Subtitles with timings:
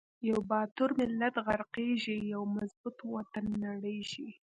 [0.29, 4.27] یو باتور ملت غر قیږی، یو مضبوط وطن نړیږی